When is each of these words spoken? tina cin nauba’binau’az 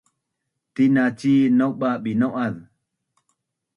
tina 0.73 1.05
cin 1.19 1.51
nauba’binau’az 1.57 2.55